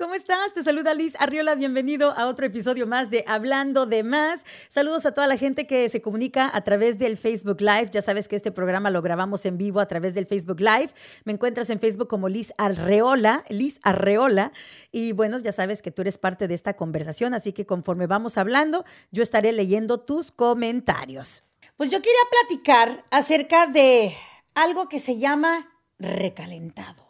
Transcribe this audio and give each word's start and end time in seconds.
¿Cómo 0.00 0.14
estás? 0.14 0.54
Te 0.54 0.64
saluda 0.64 0.94
Liz 0.94 1.14
Arriola. 1.18 1.54
Bienvenido 1.54 2.12
a 2.12 2.26
otro 2.26 2.46
episodio 2.46 2.86
más 2.86 3.10
de 3.10 3.22
Hablando 3.26 3.84
de 3.84 4.02
Más. 4.02 4.46
Saludos 4.70 5.04
a 5.04 5.12
toda 5.12 5.26
la 5.26 5.36
gente 5.36 5.66
que 5.66 5.90
se 5.90 6.00
comunica 6.00 6.50
a 6.54 6.62
través 6.62 6.98
del 6.98 7.18
Facebook 7.18 7.60
Live. 7.60 7.90
Ya 7.90 8.00
sabes 8.00 8.26
que 8.26 8.34
este 8.34 8.50
programa 8.50 8.88
lo 8.88 9.02
grabamos 9.02 9.44
en 9.44 9.58
vivo 9.58 9.78
a 9.78 9.84
través 9.84 10.14
del 10.14 10.24
Facebook 10.24 10.58
Live. 10.58 10.88
Me 11.24 11.34
encuentras 11.34 11.68
en 11.68 11.80
Facebook 11.80 12.08
como 12.08 12.30
Liz 12.30 12.54
Arreola, 12.56 13.44
Liz 13.50 13.78
Arreola. 13.82 14.52
Y 14.90 15.12
bueno, 15.12 15.38
ya 15.38 15.52
sabes 15.52 15.82
que 15.82 15.90
tú 15.90 16.00
eres 16.00 16.16
parte 16.16 16.48
de 16.48 16.54
esta 16.54 16.72
conversación, 16.76 17.34
así 17.34 17.52
que 17.52 17.66
conforme 17.66 18.06
vamos 18.06 18.38
hablando, 18.38 18.86
yo 19.10 19.22
estaré 19.22 19.52
leyendo 19.52 20.00
tus 20.00 20.32
comentarios. 20.32 21.42
Pues 21.76 21.90
yo 21.90 22.00
quería 22.00 22.22
platicar 22.48 23.04
acerca 23.10 23.66
de 23.66 24.16
algo 24.54 24.88
que 24.88 24.98
se 24.98 25.18
llama 25.18 25.68
recalentado. 25.98 27.09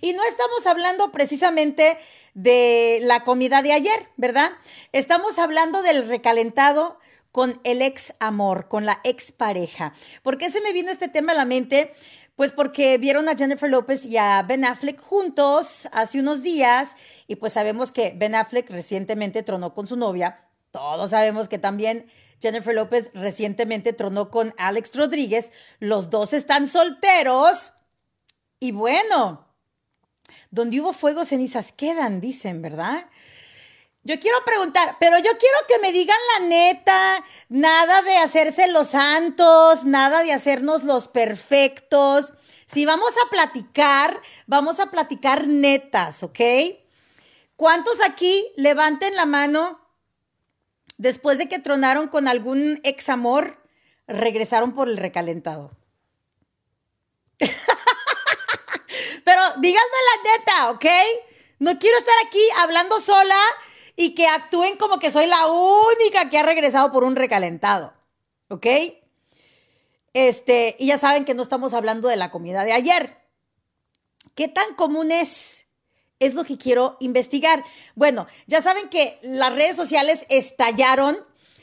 Y 0.00 0.12
no 0.12 0.24
estamos 0.24 0.66
hablando 0.66 1.12
precisamente 1.12 1.98
de 2.34 2.98
la 3.02 3.24
comida 3.24 3.62
de 3.62 3.72
ayer, 3.72 4.08
¿verdad? 4.16 4.52
Estamos 4.92 5.38
hablando 5.38 5.82
del 5.82 6.08
recalentado 6.08 6.98
con 7.30 7.60
el 7.64 7.82
ex 7.82 8.14
amor, 8.20 8.68
con 8.68 8.84
la 8.86 9.00
ex 9.04 9.32
pareja. 9.32 9.94
¿Por 10.22 10.38
qué 10.38 10.50
se 10.50 10.60
me 10.60 10.72
vino 10.72 10.90
este 10.90 11.08
tema 11.08 11.32
a 11.32 11.36
la 11.36 11.44
mente? 11.44 11.94
Pues 12.36 12.52
porque 12.52 12.98
vieron 12.98 13.28
a 13.28 13.36
Jennifer 13.36 13.68
López 13.68 14.04
y 14.04 14.16
a 14.16 14.42
Ben 14.42 14.64
Affleck 14.64 15.00
juntos 15.00 15.88
hace 15.92 16.20
unos 16.20 16.42
días 16.42 16.96
y 17.26 17.36
pues 17.36 17.52
sabemos 17.52 17.92
que 17.92 18.14
Ben 18.16 18.34
Affleck 18.34 18.70
recientemente 18.70 19.42
tronó 19.42 19.74
con 19.74 19.86
su 19.86 19.96
novia. 19.96 20.44
Todos 20.70 21.10
sabemos 21.10 21.48
que 21.48 21.58
también 21.58 22.10
Jennifer 22.40 22.74
López 22.74 23.10
recientemente 23.14 23.92
tronó 23.92 24.30
con 24.30 24.54
Alex 24.58 24.96
Rodríguez. 24.96 25.52
Los 25.78 26.10
dos 26.10 26.32
están 26.32 26.68
solteros. 26.68 27.72
Y 28.58 28.72
bueno, 28.72 29.51
donde 30.50 30.80
hubo 30.80 30.92
fuego, 30.92 31.24
cenizas 31.24 31.72
quedan, 31.72 32.20
dicen, 32.20 32.62
¿verdad? 32.62 33.06
Yo 34.04 34.18
quiero 34.18 34.38
preguntar, 34.44 34.96
pero 34.98 35.16
yo 35.18 35.30
quiero 35.38 35.56
que 35.68 35.78
me 35.78 35.92
digan 35.92 36.18
la 36.38 36.46
neta, 36.46 37.24
nada 37.48 38.02
de 38.02 38.16
hacerse 38.16 38.66
los 38.66 38.88
santos, 38.88 39.84
nada 39.84 40.24
de 40.24 40.32
hacernos 40.32 40.82
los 40.82 41.06
perfectos. 41.06 42.32
Si 42.66 42.84
vamos 42.84 43.14
a 43.24 43.30
platicar, 43.30 44.20
vamos 44.46 44.80
a 44.80 44.90
platicar 44.90 45.46
netas, 45.46 46.24
¿ok? 46.24 46.40
¿Cuántos 47.54 48.00
aquí 48.00 48.44
levanten 48.56 49.14
la 49.14 49.26
mano 49.26 49.78
después 50.98 51.38
de 51.38 51.48
que 51.48 51.60
tronaron 51.60 52.08
con 52.08 52.26
algún 52.26 52.80
ex 52.82 53.08
amor, 53.08 53.62
regresaron 54.08 54.74
por 54.74 54.88
el 54.88 54.96
recalentado? 54.96 55.70
Pero 59.24 59.40
díganme 59.58 59.96
la 60.24 60.30
neta, 60.30 60.70
¿ok? 60.70 60.86
No 61.58 61.78
quiero 61.78 61.96
estar 61.98 62.14
aquí 62.26 62.42
hablando 62.58 63.00
sola 63.00 63.38
y 63.96 64.14
que 64.14 64.26
actúen 64.26 64.76
como 64.76 64.98
que 64.98 65.10
soy 65.10 65.26
la 65.26 65.46
única 65.46 66.28
que 66.28 66.38
ha 66.38 66.42
regresado 66.42 66.90
por 66.90 67.04
un 67.04 67.16
recalentado, 67.16 67.92
¿ok? 68.48 68.66
Este, 70.14 70.76
y 70.78 70.86
ya 70.86 70.98
saben 70.98 71.24
que 71.24 71.34
no 71.34 71.42
estamos 71.42 71.72
hablando 71.74 72.08
de 72.08 72.16
la 72.16 72.30
comida 72.30 72.64
de 72.64 72.72
ayer. 72.72 73.16
¿Qué 74.34 74.48
tan 74.48 74.74
común 74.74 75.10
es? 75.10 75.66
Es 76.18 76.34
lo 76.34 76.44
que 76.44 76.58
quiero 76.58 76.96
investigar. 77.00 77.64
Bueno, 77.94 78.26
ya 78.46 78.60
saben 78.60 78.88
que 78.88 79.18
las 79.22 79.52
redes 79.54 79.76
sociales 79.76 80.26
estallaron 80.28 81.18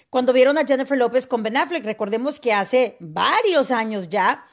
cuando 0.10 0.34
vieron 0.34 0.58
a 0.58 0.66
Jennifer 0.66 0.98
López 0.98 1.28
con 1.28 1.44
Ben 1.44 1.58
Affleck. 1.58 1.86
Recordemos 1.86 2.40
que 2.40 2.54
hace 2.54 2.98
varios 3.00 3.72
años 3.72 4.10
ya 4.10 4.46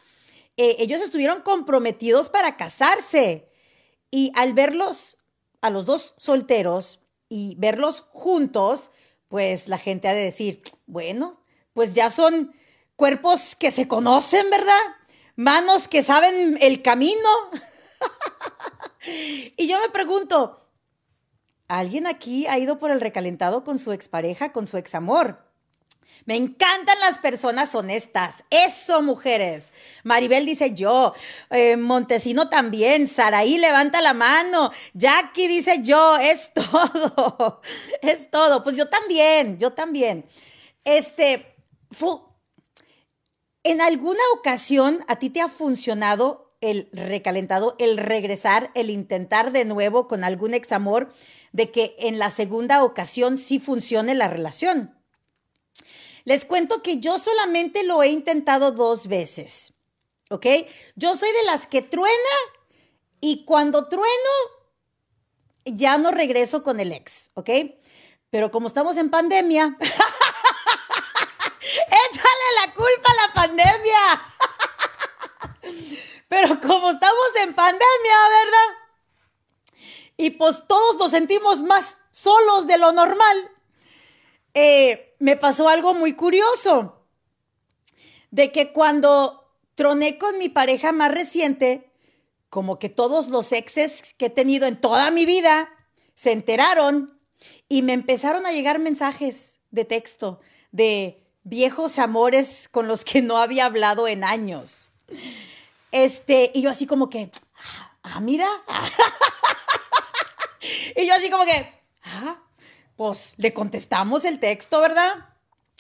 eh, 0.57 0.77
ellos 0.79 1.01
estuvieron 1.01 1.43
comprometidos 1.43 2.29
para 2.29 2.57
casarse. 2.57 3.51
Y 4.11 4.33
al 4.35 4.55
verlos, 4.55 5.19
a 5.61 5.71
los 5.71 5.85
dos 5.85 6.15
solteros, 6.19 7.01
y 7.29 7.57
verlos 7.59 8.05
juntos, 8.13 8.91
pues 9.29 9.69
la 9.69 9.79
gente 9.79 10.09
ha 10.09 10.15
de 10.15 10.25
decir, 10.25 10.63
bueno, 10.87 11.41
pues 11.73 11.95
ya 11.95 12.11
son 12.11 12.55
cuerpos 12.95 13.57
que 13.57 13.71
se 13.71 13.89
conocen, 13.89 14.48
¿verdad? 14.51 14.80
Manos 15.35 15.89
que 15.89 16.03
saben 16.03 16.57
el 16.61 16.83
camino. 16.83 17.29
y 19.57 19.67
yo 19.67 19.80
me 19.80 19.91
pregunto, 19.91 20.69
¿alguien 21.69 22.07
aquí 22.07 22.47
ha 22.47 22.59
ido 22.59 22.79
por 22.79 22.91
el 22.91 23.01
recalentado 23.01 23.64
con 23.64 23.79
su 23.79 23.92
expareja, 23.92 24.53
con 24.53 24.67
su 24.67 24.77
examor? 24.77 25.45
Me 26.25 26.37
encantan 26.37 26.99
las 27.01 27.19
personas 27.19 27.75
honestas. 27.75 28.45
Eso, 28.51 29.03
mujeres. 29.03 29.73
Maribel 30.03 30.47
dice 30.47 30.75
yo. 30.75 31.15
Eh, 31.51 31.77
Montesino 31.77 32.49
también. 32.49 33.07
Saraí 33.07 33.59
levanta 33.59 34.01
la 34.01 34.15
mano. 34.15 34.73
Jackie 34.95 35.47
dice 35.47 35.81
yo. 35.83 36.17
Es 36.17 36.53
todo. 36.55 37.61
Es 38.03 38.31
todo. 38.31 38.65
Pues 38.65 38.77
yo 38.77 38.89
también. 38.89 39.59
Yo 39.59 39.73
también. 39.73 40.27
Este. 40.85 41.55
¿En 43.63 43.81
alguna 43.81 44.23
ocasión 44.35 45.05
a 45.09 45.17
ti 45.17 45.31
te 45.31 45.41
ha 45.41 45.48
funcionado 45.48 46.57
el 46.61 46.89
recalentado, 46.93 47.77
el 47.79 47.98
regresar, 47.98 48.71
el 48.75 48.91
intentar 48.91 49.53
de 49.53 49.65
nuevo 49.65 50.09
con 50.09 50.25
algún 50.25 50.55
ex 50.55 50.73
amor, 50.73 51.13
de 51.53 51.71
que 51.71 51.97
en 51.98 52.19
la 52.19 52.31
segunda 52.31 52.85
ocasión 52.85 53.39
sí 53.39 53.59
funcione 53.59 54.15
la 54.15 54.29
relación? 54.29 54.97
Les 56.27 56.45
cuento 56.45 56.83
que 56.83 56.98
yo 56.98 57.20
solamente 57.20 57.85
lo 57.85 58.03
he 58.03 58.09
intentado 58.09 58.73
dos 58.73 59.07
veces, 59.07 59.73
¿ok? 60.29 60.45
Yo 60.97 61.14
soy 61.14 61.31
de 61.31 61.45
las 61.45 61.69
que 61.69 61.83
truena 61.83 62.37
y 63.20 63.45
cuando 63.45 63.89
trueno 63.89 64.09
ya 65.65 65.98
no 65.98 66.11
regreso 66.11 66.65
con 66.65 66.81
el 66.81 66.91
ex, 66.91 67.31
¿ok? 67.35 67.51
Pero 68.31 68.51
como 68.51 68.67
estamos 68.67 68.97
en 68.97 69.09
pandemia, 69.09 69.77
échale 72.11 72.48
la 72.67 72.75
culpa 72.75 73.09
a 73.09 73.27
la 73.27 73.33
pandemia. 73.33 74.23
Pero 76.29 76.61
como 76.61 76.91
estamos 76.91 77.36
en 77.41 77.55
pandemia, 77.55 78.29
¿verdad? 78.29 78.75
Y 80.17 80.31
pues 80.31 80.65
todos 80.67 80.97
nos 80.97 81.13
sentimos 81.13 81.63
más 81.63 81.98
solos 82.11 82.67
de 82.67 82.79
lo 82.79 82.91
normal. 82.91 83.53
Eh, 84.58 85.14
me 85.18 85.36
pasó 85.36 85.68
algo 85.68 85.92
muy 85.92 86.14
curioso, 86.14 87.06
de 88.30 88.52
que 88.52 88.72
cuando 88.72 89.52
troné 89.74 90.17
con 90.17 90.39
mi 90.39 90.48
pareja 90.48 90.92
más 90.92 91.11
reciente, 91.11 91.90
como 92.48 92.78
que 92.78 92.89
todos 92.89 93.28
los 93.28 93.52
exes 93.52 94.14
que 94.14 94.27
he 94.27 94.30
tenido 94.30 94.67
en 94.67 94.80
toda 94.80 95.11
mi 95.11 95.27
vida 95.27 95.68
se 96.14 96.33
enteraron 96.33 97.20
y 97.68 97.83
me 97.83 97.92
empezaron 97.92 98.46
a 98.46 98.52
llegar 98.52 98.78
mensajes 98.78 99.58
de 99.72 99.84
texto 99.84 100.40
de 100.73 101.23
viejos 101.44 101.98
amores 101.98 102.70
con 102.70 102.88
los 102.88 103.05
que 103.05 103.20
no 103.20 103.36
había 103.36 103.67
hablado 103.67 104.08
en 104.08 104.24
años. 104.24 104.88
Este, 105.92 106.50
y 106.55 106.62
yo 106.62 106.70
así 106.70 106.86
como 106.86 107.11
que, 107.11 107.30
ah, 108.05 108.20
mira. 108.20 108.48
y 110.96 111.06
yo 111.06 111.12
así 111.12 111.28
como 111.28 111.44
que, 111.44 111.76
pues 112.96 113.34
le 113.36 113.52
contestamos 113.52 114.24
el 114.24 114.40
texto, 114.40 114.80
¿verdad? 114.80 115.14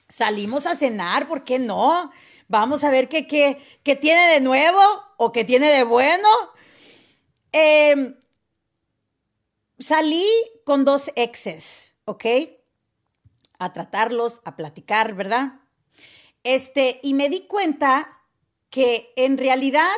Salimos 0.08 0.66
a 0.66 0.76
cenar, 0.76 1.26
¿por 1.26 1.44
qué 1.44 1.58
no? 1.58 2.12
Vamos 2.48 2.84
a 2.84 2.90
ver 2.90 3.08
qué, 3.08 3.26
qué, 3.26 3.96
tiene 3.96 4.32
de 4.32 4.40
nuevo 4.40 4.80
o 5.16 5.32
qué 5.32 5.44
tiene 5.44 5.68
de 5.68 5.82
bueno. 5.82 6.28
Em, 7.52 8.14
salí 9.78 10.26
con 10.64 10.84
dos 10.84 11.10
exes, 11.16 11.96
¿ok? 12.04 12.24
A 13.58 13.72
tratarlos, 13.72 14.42
a 14.44 14.54
platicar, 14.54 15.14
¿verdad? 15.14 15.60
Este, 16.44 17.00
y 17.02 17.14
me 17.14 17.28
di 17.28 17.46
cuenta 17.46 18.22
que 18.70 19.12
en 19.16 19.38
realidad 19.38 19.96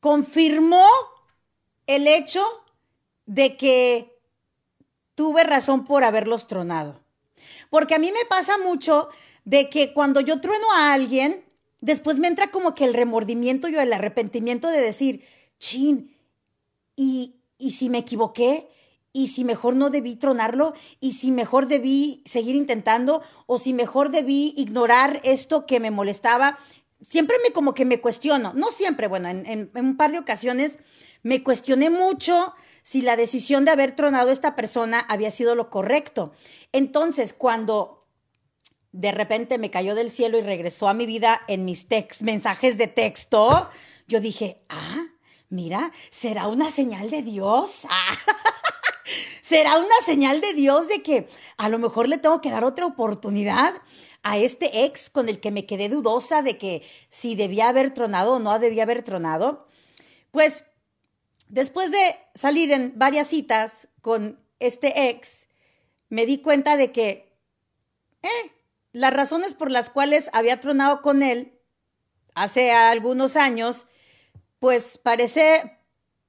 confirmó 0.00 0.86
el 1.86 2.08
hecho 2.08 2.44
de 3.26 3.56
que 3.56 4.09
tuve 5.20 5.44
razón 5.44 5.84
por 5.84 6.02
haberlos 6.02 6.46
tronado. 6.46 6.98
Porque 7.68 7.94
a 7.94 7.98
mí 7.98 8.10
me 8.10 8.24
pasa 8.24 8.56
mucho 8.56 9.10
de 9.44 9.68
que 9.68 9.92
cuando 9.92 10.22
yo 10.22 10.40
trueno 10.40 10.72
a 10.72 10.94
alguien, 10.94 11.44
después 11.82 12.18
me 12.18 12.26
entra 12.26 12.50
como 12.50 12.74
que 12.74 12.86
el 12.86 12.94
remordimiento 12.94 13.68
y 13.68 13.76
el 13.76 13.92
arrepentimiento 13.92 14.68
de 14.68 14.80
decir, 14.80 15.22
chin, 15.58 16.16
y, 16.96 17.42
y 17.58 17.72
si 17.72 17.90
me 17.90 17.98
equivoqué, 17.98 18.70
y 19.12 19.26
si 19.26 19.44
mejor 19.44 19.76
no 19.76 19.90
debí 19.90 20.16
tronarlo, 20.16 20.72
y 21.00 21.12
si 21.12 21.32
mejor 21.32 21.66
debí 21.66 22.22
seguir 22.24 22.56
intentando, 22.56 23.20
o 23.44 23.58
si 23.58 23.74
mejor 23.74 24.08
debí 24.08 24.54
ignorar 24.56 25.20
esto 25.22 25.66
que 25.66 25.80
me 25.80 25.90
molestaba. 25.90 26.58
Siempre 27.02 27.36
me 27.42 27.52
como 27.52 27.74
que 27.74 27.84
me 27.84 28.00
cuestiono, 28.00 28.54
no 28.54 28.70
siempre, 28.70 29.06
bueno, 29.06 29.28
en, 29.28 29.44
en 29.46 29.70
un 29.74 29.98
par 29.98 30.12
de 30.12 30.18
ocasiones 30.18 30.78
me 31.22 31.42
cuestioné 31.42 31.90
mucho 31.90 32.54
si 32.90 33.02
la 33.02 33.14
decisión 33.14 33.64
de 33.64 33.70
haber 33.70 33.94
tronado 33.94 34.30
a 34.30 34.32
esta 34.32 34.56
persona 34.56 34.98
había 34.98 35.30
sido 35.30 35.54
lo 35.54 35.70
correcto. 35.70 36.32
Entonces, 36.72 37.32
cuando 37.32 38.04
de 38.90 39.12
repente 39.12 39.58
me 39.58 39.70
cayó 39.70 39.94
del 39.94 40.10
cielo 40.10 40.38
y 40.38 40.40
regresó 40.40 40.88
a 40.88 40.94
mi 40.94 41.06
vida 41.06 41.40
en 41.46 41.64
mis 41.64 41.86
mensajes 42.20 42.78
de 42.78 42.88
texto, 42.88 43.70
yo 44.08 44.20
dije, 44.20 44.64
ah, 44.70 45.04
mira, 45.48 45.92
será 46.10 46.48
una 46.48 46.72
señal 46.72 47.10
de 47.10 47.22
Dios. 47.22 47.86
será 49.40 49.78
una 49.78 49.94
señal 50.04 50.40
de 50.40 50.52
Dios 50.54 50.88
de 50.88 51.00
que 51.00 51.28
a 51.58 51.68
lo 51.68 51.78
mejor 51.78 52.08
le 52.08 52.18
tengo 52.18 52.40
que 52.40 52.50
dar 52.50 52.64
otra 52.64 52.86
oportunidad 52.86 53.72
a 54.24 54.36
este 54.36 54.84
ex 54.84 55.10
con 55.10 55.28
el 55.28 55.38
que 55.38 55.52
me 55.52 55.64
quedé 55.64 55.88
dudosa 55.88 56.42
de 56.42 56.58
que 56.58 56.82
si 57.08 57.36
debía 57.36 57.68
haber 57.68 57.94
tronado 57.94 58.32
o 58.32 58.38
no 58.40 58.58
debía 58.58 58.82
haber 58.82 59.04
tronado. 59.04 59.68
Pues 60.32 60.64
después 61.50 61.90
de 61.90 62.16
salir 62.34 62.72
en 62.72 62.92
varias 62.96 63.26
citas 63.26 63.88
con 64.00 64.40
este 64.58 65.10
ex, 65.10 65.48
me 66.08 66.24
di 66.24 66.38
cuenta 66.38 66.76
de 66.76 66.92
que 66.92 67.36
eh, 68.22 68.52
las 68.92 69.12
razones 69.12 69.54
por 69.54 69.70
las 69.70 69.90
cuales 69.90 70.30
había 70.32 70.60
tronado 70.60 71.02
con 71.02 71.22
él 71.22 71.52
hace 72.34 72.72
algunos 72.72 73.36
años, 73.36 73.86
pues 74.58 74.98
parece, 74.98 75.78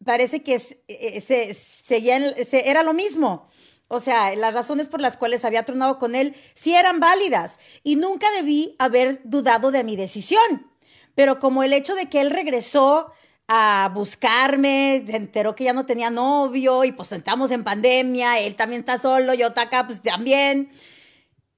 parece 0.03 0.44
que 0.44 0.62
eh, 0.88 1.21
se, 1.21 1.53
se, 1.53 2.69
era 2.69 2.83
lo 2.83 2.94
mismo. 2.94 3.50
O 3.88 4.00
sea, 4.00 4.35
las 4.35 4.53
razones 4.53 4.88
por 4.88 5.01
las 5.01 5.17
cuales 5.17 5.44
había 5.44 5.65
tronado 5.65 6.00
con 6.00 6.15
él 6.15 6.35
sí 6.53 6.74
eran 6.74 7.00
válidas 7.00 7.59
y 7.83 7.97
nunca 7.97 8.31
debí 8.31 8.75
haber 8.79 9.21
dudado 9.25 9.71
de 9.71 9.83
mi 9.83 9.95
decisión. 9.95 10.71
Pero 11.13 11.39
como 11.39 11.62
el 11.63 11.74
hecho 11.74 11.94
de 11.94 12.09
que 12.09 12.21
él 12.21 12.31
regresó 12.31 13.12
a 13.53 13.92
buscarme, 13.94 15.03
se 15.06 15.18
enteró 15.18 15.56
que 15.56 15.65
ya 15.65 15.74
no 15.74 15.86
tenía 15.86 16.09
novio 16.09 16.86
y 16.86 16.94
pues 16.94 17.12
estamos 17.12 17.51
en 17.51 17.65
pandemia, 17.65 18.39
él 18.39 18.56
también 18.56 18.80
está 18.80 18.98
solo, 18.98 19.33
yo 19.33 19.48
acá 19.48 19.86
pues 19.86 20.01
también. 20.01 20.71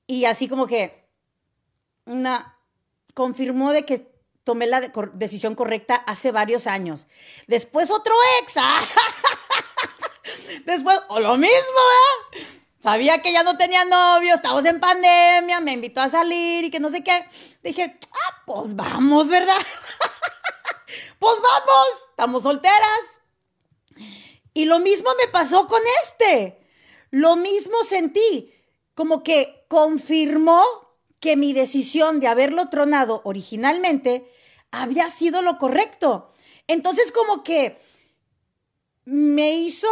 Y 0.08 0.26
así 0.26 0.48
como 0.48 0.66
que, 0.66 1.08
una, 2.06 2.58
confirmó 3.14 3.74
de 3.74 3.86
que 3.86 4.12
tomé 4.44 4.66
la 4.66 4.82
decisión 5.14 5.54
correcta 5.54 5.94
hace 6.08 6.32
varios 6.32 6.66
años. 6.66 7.06
Después 7.46 7.92
otro 7.92 8.16
ex. 8.42 8.56
Después, 10.66 11.00
o 11.10 11.20
lo 11.20 11.38
mismo. 11.38 11.84
Sabía 12.80 13.22
que 13.22 13.32
ya 13.32 13.44
no 13.44 13.56
tenía 13.56 13.86
novio, 13.86 14.34
estábamos 14.34 14.66
en 14.66 14.80
pandemia, 14.80 15.60
me 15.60 15.74
invitó 15.74 16.02
a 16.02 16.10
salir 16.10 16.66
y 16.66 16.72
que 16.72 16.80
no 16.80 16.90
sé 16.90 17.04
qué. 17.04 17.28
Dije, 17.62 18.00
ah, 18.12 18.42
pues 18.48 18.76
vamos, 18.76 19.30
¿verdad? 19.30 19.62
pues 21.24 21.40
vamos, 21.42 21.88
estamos 22.10 22.44
solteras. 22.44 23.20
Y 24.54 24.66
lo 24.66 24.80
mismo 24.80 25.10
me 25.18 25.32
pasó 25.32 25.68
con 25.68 25.80
este. 26.04 26.60
Lo 27.12 27.38
mismo 27.38 27.82
sentí, 27.86 28.54
como 28.94 29.24
que 29.24 29.66
confirmó 29.70 30.62
que 31.22 31.38
mi 31.38 31.54
decisión 31.54 32.20
de 32.20 32.28
haberlo 32.28 32.68
tronado 32.68 33.22
originalmente 33.24 34.30
había 34.70 35.10
sido 35.10 35.42
lo 35.42 35.58
correcto. 35.60 36.34
Entonces 36.68 37.14
como 37.14 37.42
que 37.42 37.80
me 39.06 39.54
hizo 39.54 39.88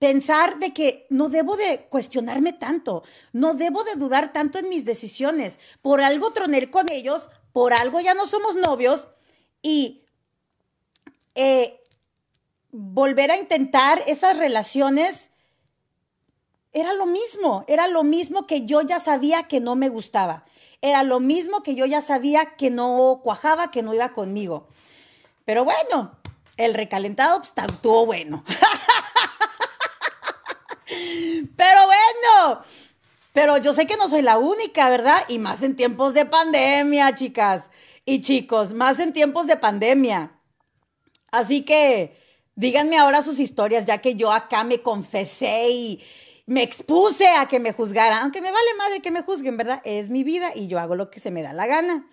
pensar 0.00 0.58
de 0.58 0.74
que 0.74 1.06
no 1.08 1.28
debo 1.28 1.56
de 1.56 1.86
cuestionarme 1.88 2.52
tanto, 2.52 3.04
no 3.32 3.54
debo 3.54 3.84
de 3.84 3.94
dudar 3.94 4.32
tanto 4.32 4.58
en 4.58 4.68
mis 4.68 4.84
decisiones. 4.84 5.60
Por 5.82 6.00
algo 6.00 6.32
troné 6.32 6.68
con 6.68 6.90
ellos, 6.90 7.30
por 7.52 7.74
algo 7.74 8.00
ya 8.00 8.14
no 8.14 8.26
somos 8.26 8.56
novios 8.56 9.06
y 9.62 9.99
eh, 11.42 11.82
volver 12.70 13.30
a 13.30 13.38
intentar 13.38 14.02
esas 14.06 14.36
relaciones 14.36 15.30
era 16.74 16.92
lo 16.92 17.06
mismo, 17.06 17.64
era 17.66 17.88
lo 17.88 18.02
mismo 18.02 18.46
que 18.46 18.66
yo 18.66 18.82
ya 18.82 19.00
sabía 19.00 19.44
que 19.44 19.58
no 19.58 19.74
me 19.74 19.88
gustaba, 19.88 20.44
era 20.82 21.02
lo 21.02 21.18
mismo 21.18 21.62
que 21.62 21.74
yo 21.74 21.86
ya 21.86 22.02
sabía 22.02 22.56
que 22.56 22.68
no 22.68 23.22
cuajaba, 23.24 23.70
que 23.70 23.80
no 23.80 23.94
iba 23.94 24.12
conmigo. 24.12 24.68
Pero 25.46 25.64
bueno, 25.64 26.18
el 26.58 26.74
recalentado 26.74 27.40
pues, 27.40 28.06
bueno. 28.06 28.44
Pero 31.56 31.86
bueno, 31.86 32.64
pero 33.32 33.56
yo 33.58 33.72
sé 33.72 33.86
que 33.86 33.96
no 33.96 34.08
soy 34.08 34.22
la 34.22 34.38
única, 34.38 34.90
¿verdad? 34.90 35.22
Y 35.28 35.38
más 35.38 35.62
en 35.62 35.76
tiempos 35.76 36.14
de 36.14 36.26
pandemia, 36.26 37.14
chicas 37.14 37.70
y 38.04 38.20
chicos, 38.20 38.72
más 38.72 38.98
en 38.98 39.12
tiempos 39.12 39.46
de 39.46 39.56
pandemia. 39.56 40.39
Así 41.30 41.62
que 41.62 42.16
díganme 42.54 42.98
ahora 42.98 43.22
sus 43.22 43.40
historias, 43.40 43.86
ya 43.86 43.98
que 43.98 44.14
yo 44.14 44.32
acá 44.32 44.64
me 44.64 44.80
confesé 44.82 45.70
y 45.70 46.02
me 46.46 46.62
expuse 46.62 47.28
a 47.28 47.46
que 47.46 47.60
me 47.60 47.72
juzgaran, 47.72 48.22
aunque 48.22 48.40
me 48.40 48.50
vale 48.50 48.74
madre 48.76 49.00
que 49.00 49.10
me 49.10 49.22
juzguen, 49.22 49.56
¿verdad? 49.56 49.80
Es 49.84 50.10
mi 50.10 50.24
vida 50.24 50.50
y 50.54 50.66
yo 50.66 50.78
hago 50.80 50.96
lo 50.96 51.10
que 51.10 51.20
se 51.20 51.30
me 51.30 51.42
da 51.42 51.52
la 51.52 51.66
gana. 51.66 52.08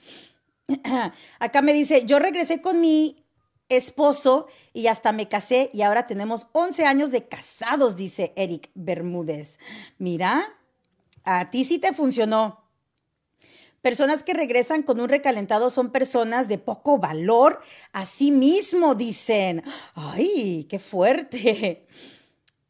Acá 1.40 1.62
me 1.62 1.74
dice, 1.74 2.06
yo 2.06 2.19
regresé 2.19 2.62
con 2.62 2.80
mi 2.80 3.25
esposo 3.69 4.48
y 4.74 4.88
hasta 4.88 5.12
me 5.12 5.28
casé 5.28 5.69
y 5.74 5.81
ahora 5.81 6.08
tenemos 6.08 6.48
11 6.52 6.86
años 6.86 7.12
de 7.12 7.28
casados, 7.28 7.96
dice 7.96 8.34
Eric 8.36 8.69
Bermúdez. 8.75 9.60
Mira, 9.98 10.56
a 11.24 11.50
ti 11.50 11.66
sí 11.66 11.80
te 11.80 11.94
funcionó. 11.94 12.67
Personas 13.81 14.24
que 14.24 14.33
regresan 14.33 14.83
con 14.83 15.00
un 15.00 15.07
recalentado 15.07 15.69
son 15.69 15.91
personas 15.91 16.47
de 16.47 16.57
poco 16.57 16.97
valor 16.97 17.62
a 17.94 18.06
sí 18.06 18.31
mismo, 18.31 18.95
dicen. 18.95 19.63
Ay, 19.94 20.65
qué 20.69 20.79
fuerte. 20.79 21.88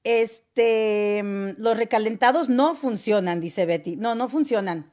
Este, 0.04 1.22
los 1.58 1.78
recalentados 1.78 2.48
no 2.48 2.76
funcionan, 2.76 3.42
dice 3.42 3.66
Betty. 3.66 3.96
No, 3.98 4.16
no 4.16 4.30
funcionan. 4.30 4.92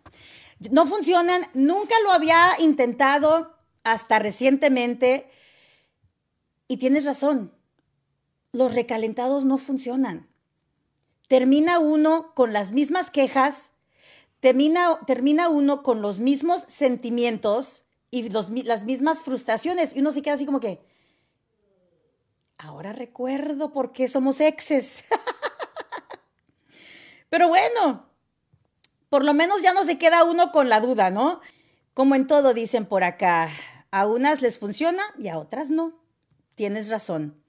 No 0.71 0.87
funcionan. 0.87 1.43
Nunca 1.55 1.95
lo 2.03 2.11
había 2.11 2.53
intentado 2.59 3.55
hasta 3.85 4.19
recientemente 4.19 5.31
y 6.67 6.79
tienes 6.79 7.05
razón, 7.05 7.53
los 8.53 8.75
recalentados 8.75 9.45
no 9.45 9.59
funcionan. 9.59 10.29
Termina 11.29 11.79
uno 11.79 12.33
con 12.35 12.53
las 12.53 12.73
mismas 12.73 13.11
quejas, 13.11 13.71
termina, 14.45 15.01
termina 15.07 15.49
uno 15.49 15.83
con 15.83 16.03
los 16.03 16.21
mismos 16.21 16.67
sentimientos 16.69 17.85
y 18.11 18.29
las 18.29 18.85
mismas 18.85 19.23
frustraciones. 19.23 19.97
Y 19.97 20.01
uno 20.01 20.13
se 20.13 20.21
queda 20.21 20.35
así 20.35 20.45
como 20.45 20.61
que, 20.61 20.85
ahora 22.59 22.93
recuerdo 22.93 23.73
por 23.73 23.93
qué 23.93 24.07
somos 24.07 24.43
exes. 24.43 25.07
Pero 27.31 27.49
bueno, 27.49 28.07
por 29.09 29.25
lo 29.25 29.33
menos 29.33 29.63
ya 29.63 29.73
no 29.73 29.83
se 29.87 29.97
queda 29.97 30.25
uno 30.25 30.53
con 30.53 30.69
la 30.69 30.81
duda, 30.81 31.09
¿no? 31.09 31.41
Como 31.95 32.15
en 32.15 32.27
todo 32.27 32.53
dicen 32.53 32.85
por 32.85 33.03
acá, 33.03 33.49
a 33.91 34.07
unas 34.07 34.43
les 34.43 34.59
funciona 34.59 35.03
y 35.19 35.29
a 35.29 35.39
otras 35.39 35.71
no. 35.71 35.95
Tienes 36.55 36.91
razón. 36.91 37.43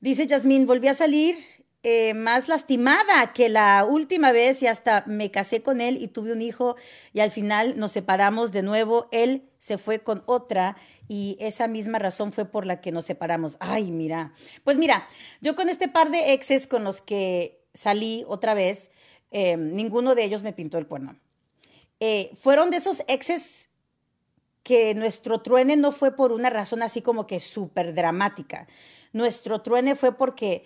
Dice 0.00 0.26
Yasmín, 0.26 0.66
volví 0.66 0.88
a 0.88 0.92
salir 0.94 1.38
eh, 1.82 2.12
más 2.12 2.48
lastimada 2.48 3.32
que 3.32 3.48
la 3.48 3.86
última 3.88 4.32
vez 4.32 4.62
y 4.62 4.66
hasta 4.66 5.02
me 5.06 5.30
casé 5.30 5.62
con 5.62 5.80
él 5.80 5.96
y 6.00 6.08
tuve 6.08 6.32
un 6.32 6.42
hijo 6.42 6.76
y 7.14 7.20
al 7.20 7.30
final 7.30 7.78
nos 7.78 7.92
separamos 7.92 8.52
de 8.52 8.62
nuevo. 8.62 9.08
Él 9.12 9.48
se 9.58 9.78
fue 9.78 10.00
con 10.00 10.22
otra 10.26 10.76
y 11.08 11.38
esa 11.40 11.68
misma 11.68 11.98
razón 11.98 12.32
fue 12.32 12.44
por 12.44 12.66
la 12.66 12.80
que 12.80 12.92
nos 12.92 13.06
separamos. 13.06 13.56
Ay, 13.60 13.90
mira. 13.92 14.34
Pues 14.62 14.76
mira, 14.76 15.08
yo 15.40 15.56
con 15.56 15.70
este 15.70 15.88
par 15.88 16.10
de 16.10 16.34
exes 16.34 16.66
con 16.66 16.84
los 16.84 17.00
que 17.00 17.64
salí 17.72 18.24
otra 18.28 18.52
vez, 18.52 18.90
eh, 19.30 19.56
ninguno 19.56 20.14
de 20.14 20.24
ellos 20.24 20.42
me 20.42 20.52
pintó 20.52 20.76
el 20.76 20.86
cuerno. 20.86 21.18
Eh, 21.98 22.30
fueron 22.40 22.70
de 22.70 22.76
esos 22.76 23.02
exes 23.08 23.70
que 24.62 24.94
nuestro 24.94 25.40
truene 25.40 25.76
no 25.76 25.92
fue 25.92 26.14
por 26.14 26.32
una 26.32 26.50
razón 26.50 26.82
así 26.82 27.02
como 27.02 27.26
que 27.26 27.40
súper 27.40 27.94
dramática. 27.94 28.68
Nuestro 29.12 29.62
truene 29.62 29.96
fue 29.96 30.16
porque 30.16 30.64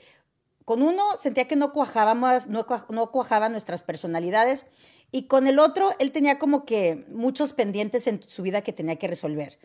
con 0.65 0.83
uno 0.83 1.03
sentía 1.21 1.47
que 1.47 1.57
no 1.57 1.73
cuajábamos, 1.73 2.47
no, 2.47 2.67
no 2.89 3.11
cuajaban 3.11 3.53
nuestras 3.53 3.83
personalidades 3.83 4.67
y 5.13 5.25
con 5.25 5.47
el 5.47 5.59
otro 5.59 5.91
él 5.99 6.11
tenía 6.11 6.39
como 6.39 6.65
que 6.65 7.05
muchos 7.09 7.53
pendientes 7.53 8.07
en 8.07 8.23
su 8.23 8.43
vida 8.43 8.63
que 8.63 8.73
tenía 8.73 8.97
que 8.97 9.07
resolver. 9.07 9.59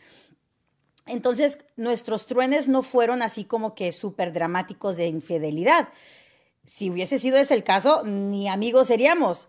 Entonces, 1.08 1.60
nuestros 1.75 2.27
truenes 2.27 2.68
no 2.68 2.84
fueron 2.84 3.24
así 3.24 3.44
como 3.44 3.74
que 3.74 3.91
súper 3.91 4.32
dramáticos 4.32 4.96
de 4.96 5.08
infidelidad. 5.08 5.89
Si 6.65 6.91
hubiese 6.91 7.18
sido 7.18 7.38
ese 7.38 7.56
el 7.56 7.63
caso, 7.63 8.03
ni 8.03 8.48
amigos 8.48 8.88
seríamos. 8.88 9.48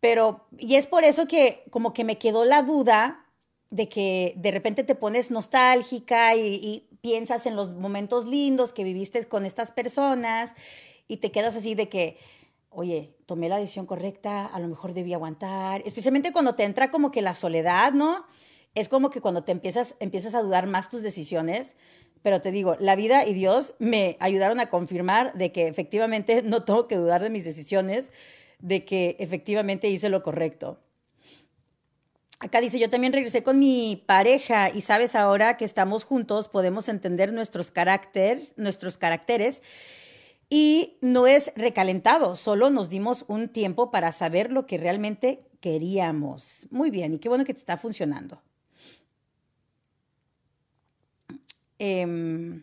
Pero, 0.00 0.46
y 0.56 0.76
es 0.76 0.86
por 0.86 1.04
eso 1.04 1.26
que 1.26 1.64
como 1.70 1.92
que 1.92 2.04
me 2.04 2.16
quedó 2.16 2.44
la 2.46 2.62
duda 2.62 3.25
de 3.70 3.88
que 3.88 4.34
de 4.36 4.50
repente 4.50 4.84
te 4.84 4.94
pones 4.94 5.30
nostálgica 5.30 6.34
y, 6.36 6.82
piensas 7.02 7.46
en 7.46 7.54
los 7.54 7.70
momentos 7.70 8.26
lindos 8.26 8.72
que 8.72 8.82
viviste 8.82 9.22
con 9.26 9.46
estas 9.46 9.70
personas 9.70 10.56
y 11.06 11.18
te 11.18 11.30
quedas 11.30 11.54
así 11.54 11.76
de 11.76 11.88
que, 11.88 12.18
oye, 12.68 13.14
tomé 13.26 13.48
la 13.48 13.58
decisión 13.58 13.86
correcta, 13.86 14.44
a 14.44 14.58
lo 14.58 14.66
mejor 14.66 14.92
debí 14.92 15.14
aguantar, 15.14 15.82
especialmente 15.84 16.32
cuando 16.32 16.56
te 16.56 16.64
entra 16.64 16.90
como 16.90 17.12
que 17.12 17.22
la 17.22 17.34
soledad, 17.34 17.92
¿no? 17.92 18.26
Es 18.74 18.88
como 18.88 19.10
que 19.10 19.20
cuando 19.20 19.44
te 19.44 19.52
empiezas, 19.52 19.94
empiezas 20.00 20.34
a 20.34 20.42
dudar 20.42 20.66
más 20.66 20.90
tus 20.90 21.02
decisiones, 21.02 21.76
pero 22.22 22.42
te 22.42 22.50
digo, 22.50 22.76
la 22.80 22.96
vida 22.96 23.24
y 23.24 23.34
Dios 23.34 23.74
me 23.78 24.16
ayudaron 24.18 24.58
a 24.58 24.68
confirmar 24.68 25.32
de 25.34 25.52
que 25.52 25.68
efectivamente 25.68 26.42
no 26.44 26.64
tengo 26.64 26.88
que 26.88 26.96
dudar 26.96 27.22
de 27.22 27.30
mis 27.30 27.44
decisiones, 27.44 28.10
de 28.58 28.84
que 28.84 29.14
efectivamente 29.20 29.88
hice 29.88 30.08
lo 30.08 30.24
correcto. 30.24 30.80
Acá 32.38 32.60
dice, 32.60 32.78
yo 32.78 32.90
también 32.90 33.14
regresé 33.14 33.42
con 33.42 33.58
mi 33.58 34.02
pareja 34.06 34.68
y 34.68 34.82
sabes, 34.82 35.14
ahora 35.14 35.56
que 35.56 35.64
estamos 35.64 36.04
juntos 36.04 36.48
podemos 36.48 36.88
entender 36.90 37.32
nuestros 37.32 37.70
caracteres, 37.70 38.52
nuestros 38.56 38.98
caracteres 38.98 39.62
y 40.50 40.98
no 41.00 41.26
es 41.26 41.52
recalentado, 41.56 42.36
solo 42.36 42.68
nos 42.68 42.90
dimos 42.90 43.24
un 43.28 43.48
tiempo 43.48 43.90
para 43.90 44.12
saber 44.12 44.52
lo 44.52 44.66
que 44.66 44.76
realmente 44.76 45.46
queríamos. 45.60 46.68
Muy 46.70 46.90
bien, 46.90 47.14
y 47.14 47.18
qué 47.18 47.28
bueno 47.28 47.44
que 47.44 47.54
te 47.54 47.58
está 47.58 47.78
funcionando. 47.78 48.42
Em, 51.78 52.62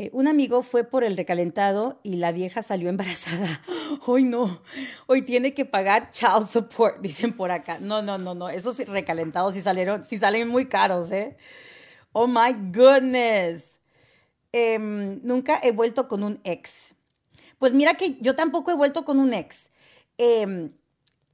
eh, 0.00 0.08
un 0.14 0.28
amigo 0.28 0.62
fue 0.62 0.82
por 0.82 1.04
el 1.04 1.14
recalentado 1.14 2.00
y 2.02 2.14
la 2.14 2.32
vieja 2.32 2.62
salió 2.62 2.88
embarazada. 2.88 3.60
Hoy 4.06 4.24
no, 4.24 4.62
hoy 5.06 5.20
tiene 5.20 5.52
que 5.52 5.66
pagar 5.66 6.10
child 6.10 6.48
support, 6.48 7.00
dicen 7.02 7.34
por 7.34 7.50
acá. 7.50 7.78
No, 7.80 8.00
no, 8.00 8.16
no, 8.16 8.34
no, 8.34 8.48
esos 8.48 8.78
recalentados 8.88 9.52
sí 9.52 9.60
salieron, 9.60 10.02
sí 10.02 10.16
salen 10.16 10.48
muy 10.48 10.68
caros, 10.68 11.12
¿eh? 11.12 11.36
Oh 12.12 12.26
my 12.26 12.54
goodness. 12.72 13.78
Em, 14.52 15.20
nunca 15.22 15.60
he 15.62 15.70
vuelto 15.70 16.08
con 16.08 16.22
un 16.22 16.40
ex. 16.44 16.94
Pues 17.58 17.74
mira 17.74 17.92
que 17.92 18.16
yo 18.22 18.34
tampoco 18.34 18.70
he 18.70 18.74
vuelto 18.74 19.04
con 19.04 19.18
un 19.18 19.34
ex. 19.34 19.70
Em, 20.16 20.72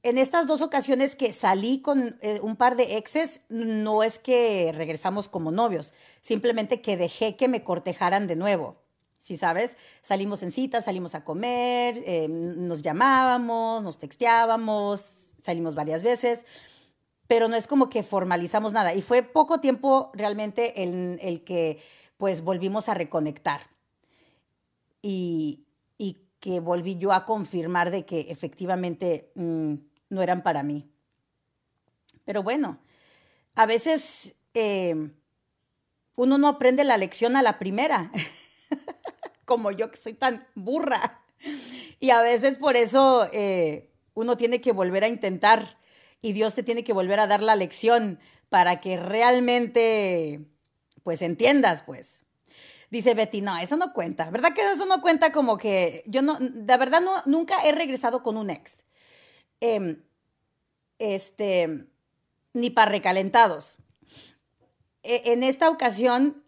en 0.03 0.17
estas 0.17 0.47
dos 0.47 0.61
ocasiones 0.61 1.15
que 1.15 1.33
salí 1.33 1.81
con 1.81 2.17
eh, 2.21 2.39
un 2.41 2.55
par 2.55 2.75
de 2.75 2.97
exes, 2.97 3.41
no 3.49 4.03
es 4.03 4.19
que 4.19 4.71
regresamos 4.75 5.27
como 5.27 5.51
novios, 5.51 5.93
simplemente 6.21 6.81
que 6.81 6.97
dejé 6.97 7.35
que 7.35 7.47
me 7.47 7.63
cortejaran 7.63 8.27
de 8.27 8.35
nuevo. 8.35 8.75
Si 9.17 9.35
sabes, 9.35 9.77
salimos 10.01 10.43
en 10.43 10.51
citas, 10.51 10.85
salimos 10.85 11.15
a 11.15 11.25
comer, 11.25 12.01
eh, 12.05 12.27
nos 12.29 12.81
llamábamos, 12.81 13.83
nos 13.83 13.97
texteábamos, 13.97 15.33
salimos 15.41 15.75
varias 15.75 16.03
veces, 16.03 16.45
pero 17.27 17.47
no 17.47 17.55
es 17.55 17.67
como 17.67 17.89
que 17.89 18.03
formalizamos 18.03 18.73
nada. 18.73 18.93
Y 18.93 19.01
fue 19.01 19.23
poco 19.23 19.59
tiempo 19.59 20.11
realmente 20.13 20.83
el, 20.83 21.19
el 21.21 21.43
que 21.43 21.79
pues 22.17 22.43
volvimos 22.43 22.87
a 22.87 22.93
reconectar. 22.93 23.61
Y, 25.01 25.65
y 25.97 26.26
que 26.39 26.59
volví 26.59 26.97
yo 26.97 27.11
a 27.11 27.25
confirmar 27.25 27.91
de 27.91 28.05
que 28.05 28.31
efectivamente 28.31 29.31
mm, 29.35 29.73
no 30.09 30.21
eran 30.21 30.43
para 30.43 30.63
mí. 30.63 30.89
Pero 32.25 32.43
bueno, 32.43 32.79
a 33.55 33.65
veces 33.65 34.35
eh, 34.53 35.11
uno 36.15 36.37
no 36.37 36.47
aprende 36.47 36.83
la 36.83 36.97
lección 36.97 37.35
a 37.35 37.41
la 37.41 37.57
primera, 37.59 38.11
como 39.45 39.71
yo 39.71 39.91
que 39.91 39.97
soy 39.97 40.13
tan 40.13 40.45
burra. 40.55 41.21
Y 41.99 42.09
a 42.09 42.21
veces 42.21 42.57
por 42.57 42.75
eso 42.75 43.27
eh, 43.31 43.89
uno 44.13 44.35
tiene 44.35 44.61
que 44.61 44.71
volver 44.71 45.03
a 45.03 45.07
intentar 45.07 45.77
y 46.21 46.33
Dios 46.33 46.55
te 46.55 46.63
tiene 46.63 46.83
que 46.83 46.93
volver 46.93 47.19
a 47.19 47.27
dar 47.27 47.41
la 47.41 47.55
lección 47.55 48.19
para 48.49 48.81
que 48.81 48.97
realmente, 48.97 50.41
pues 51.03 51.21
entiendas, 51.21 51.83
pues. 51.83 52.23
Dice 52.89 53.13
Betty, 53.13 53.41
no, 53.41 53.57
eso 53.57 53.75
no 53.75 53.91
cuenta. 53.91 54.29
¿Verdad 54.29 54.53
que 54.53 54.61
eso 54.61 54.85
no 54.85 55.01
cuenta 55.01 55.31
como 55.31 55.57
que 55.57 56.03
yo 56.07 56.21
no, 56.21 56.37
de 56.39 56.77
verdad 56.77 57.01
nunca 57.25 57.65
he 57.65 57.73
regresado 57.73 58.23
con 58.23 58.37
un 58.37 58.49
ex. 58.49 58.85
Em, 59.59 60.01
este, 60.99 61.87
ni 62.53 62.69
para 62.69 62.91
recalentados. 62.91 63.77
E, 65.03 65.33
en 65.33 65.43
esta 65.43 65.69
ocasión, 65.69 66.43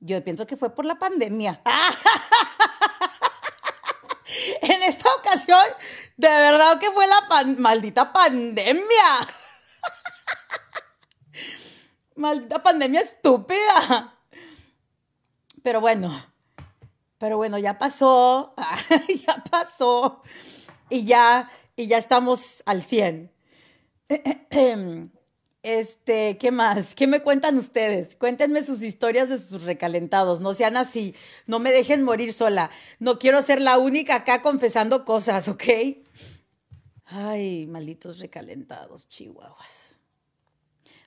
yo 0.00 0.22
pienso 0.22 0.46
que 0.46 0.56
fue 0.56 0.74
por 0.74 0.84
la 0.84 0.98
pandemia. 0.98 1.62
en 4.62 4.82
esta 4.82 5.14
ocasión, 5.14 5.64
de 6.16 6.28
verdad 6.28 6.78
que 6.78 6.90
fue 6.90 7.06
la 7.06 7.26
maldita 7.58 8.12
pandemia. 8.12 8.82
maldita 12.16 12.62
pandemia 12.62 13.00
estúpida. 13.00 14.14
Pero 15.64 15.80
bueno, 15.80 16.12
pero 17.16 17.38
bueno, 17.38 17.56
ya 17.56 17.78
pasó, 17.78 18.54
ya 19.26 19.42
pasó 19.50 20.20
y 20.90 21.06
ya 21.06 21.50
y 21.74 21.86
ya 21.86 21.96
estamos 21.96 22.62
al 22.66 22.82
100. 22.82 23.32
Este, 25.62 26.36
¿qué 26.36 26.50
más? 26.50 26.94
¿Qué 26.94 27.06
me 27.06 27.22
cuentan 27.22 27.56
ustedes? 27.56 28.16
Cuéntenme 28.16 28.62
sus 28.62 28.82
historias 28.82 29.30
de 29.30 29.38
sus 29.38 29.62
recalentados. 29.62 30.40
No 30.40 30.52
sean 30.52 30.76
así. 30.76 31.14
No 31.46 31.58
me 31.58 31.72
dejen 31.72 32.02
morir 32.02 32.34
sola. 32.34 32.70
No 32.98 33.18
quiero 33.18 33.40
ser 33.40 33.62
la 33.62 33.78
única 33.78 34.16
acá 34.16 34.42
confesando 34.42 35.06
cosas, 35.06 35.48
¿ok? 35.48 35.64
Ay, 37.06 37.64
malditos 37.64 38.18
recalentados, 38.18 39.08
chihuahuas. 39.08 39.94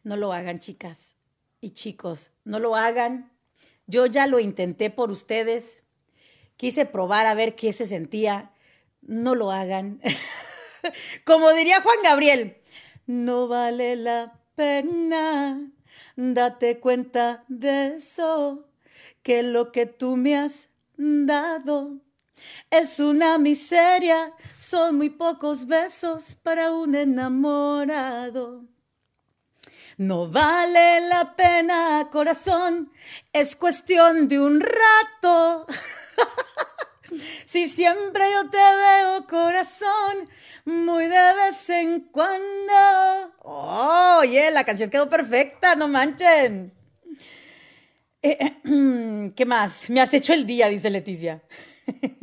No 0.03 0.17
lo 0.17 0.33
hagan, 0.33 0.57
chicas 0.57 1.15
y 1.61 1.69
chicos. 1.69 2.31
No 2.43 2.57
lo 2.57 2.75
hagan. 2.75 3.36
Yo 3.87 4.05
ya 4.05 4.27
lo 4.27 4.39
intenté 4.39 4.89
por 4.89 5.11
ustedes. 5.11 5.83
Quise 6.57 6.85
probar 6.85 7.25
a 7.25 7.33
ver 7.33 7.55
qué 7.55 7.73
se 7.73 7.87
sentía. 7.87 8.51
No 9.01 9.35
lo 9.35 9.51
hagan. 9.51 10.01
Como 11.25 11.51
diría 11.53 11.81
Juan 11.81 11.97
Gabriel, 12.03 12.57
no 13.05 13.47
vale 13.47 13.95
la 13.95 14.39
pena, 14.55 15.71
date 16.15 16.79
cuenta 16.79 17.43
de 17.47 17.95
eso, 17.95 18.67
que 19.23 19.43
lo 19.43 19.71
que 19.71 19.85
tú 19.85 20.17
me 20.17 20.37
has 20.37 20.69
dado 20.97 22.01
es 22.69 22.99
una 22.99 23.37
miseria, 23.37 24.33
son 24.57 24.97
muy 24.97 25.09
pocos 25.09 25.67
besos 25.67 26.35
para 26.35 26.71
un 26.71 26.95
enamorado. 26.95 28.65
No 29.97 30.29
vale 30.29 31.01
la 31.01 31.35
pena, 31.35 32.09
corazón, 32.11 32.91
es 33.33 33.55
cuestión 33.55 34.27
de 34.27 34.39
un 34.39 34.61
rato. 34.61 35.65
Si 37.45 37.69
siempre 37.69 38.25
yo 38.33 38.49
te 38.49 38.57
veo, 38.57 39.25
corazón, 39.27 40.27
muy 40.65 41.05
de 41.05 41.33
vez 41.35 41.69
en 41.69 42.01
cuando. 42.11 43.33
Oh, 43.43 44.17
oye, 44.19 44.51
la 44.51 44.65
canción 44.65 44.89
quedó 44.89 45.09
perfecta, 45.09 45.75
no 45.75 45.87
manchen. 45.87 46.73
Eh, 48.21 48.57
¿Qué 49.35 49.45
más? 49.45 49.89
Me 49.89 50.01
has 50.01 50.13
hecho 50.13 50.33
el 50.33 50.45
día, 50.45 50.67
dice 50.67 50.89
Leticia. 50.89 51.41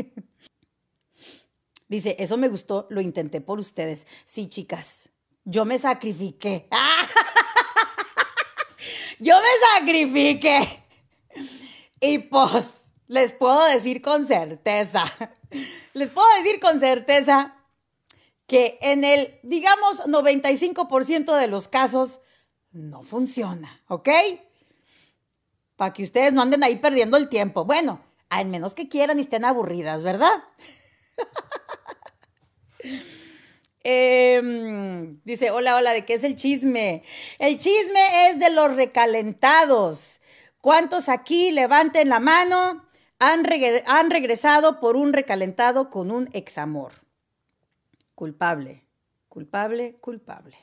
dice, 1.89 2.15
eso 2.19 2.37
me 2.37 2.49
gustó, 2.49 2.87
lo 2.91 3.01
intenté 3.01 3.41
por 3.41 3.59
ustedes. 3.59 4.07
Sí, 4.27 4.49
chicas, 4.49 5.09
yo 5.45 5.65
me 5.65 5.79
sacrifiqué. 5.79 6.69
yo 9.19 9.35
me 9.37 9.79
sacrifiqué. 9.79 10.85
Y 12.01 12.19
pues 12.19 12.83
les 13.07 13.33
puedo 13.33 13.65
decir 13.67 14.03
con 14.03 14.25
certeza, 14.25 15.05
les 15.93 16.11
puedo 16.11 16.27
decir 16.39 16.61
con 16.61 16.81
certeza 16.81 17.55
que 18.47 18.79
en 18.83 19.05
el, 19.05 19.39
digamos, 19.43 20.01
95% 20.05 21.39
de 21.39 21.47
los 21.47 21.69
casos 21.69 22.21
no 22.73 23.03
funciona, 23.03 23.83
¿ok? 23.89 24.09
Para 25.77 25.93
que 25.93 26.03
ustedes 26.03 26.33
no 26.33 26.43
anden 26.43 26.63
ahí 26.63 26.77
perdiendo 26.77 27.17
el 27.17 27.29
tiempo. 27.29 27.65
Bueno, 27.65 28.01
al 28.29 28.47
menos 28.47 28.75
que 28.75 28.89
quieran 28.89 29.19
y 29.19 29.23
estén 29.23 29.45
aburridas, 29.45 30.03
¿verdad? 30.03 30.45
Em, 33.85 35.21
dice, 35.25 35.51
hola, 35.51 35.77
hola, 35.77 35.93
¿de 35.93 36.05
qué 36.05 36.15
es 36.15 36.25
el 36.25 36.37
chisme? 36.37 37.03
El 37.39 37.59
chisme 37.59 38.31
es 38.31 38.39
de 38.39 38.51
los 38.51 38.75
recalentados. 38.75 40.21
¿Cuántos 40.61 41.09
aquí 41.09 41.51
levanten 41.51 42.09
la 42.09 42.19
mano? 42.19 42.85
han, 43.19 44.11
regresado 44.11 44.81
por 44.81 44.97
un 44.97 45.13
recalentado 45.13 45.91
con 45.91 46.11
un 46.11 46.29
examor. 46.33 46.93
Culpable, 48.15 48.85
culpable, 49.29 49.97
culpable. 50.01 50.57